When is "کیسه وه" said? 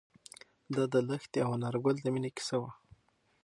2.37-2.71